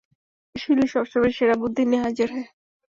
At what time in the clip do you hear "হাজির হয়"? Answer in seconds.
2.05-2.47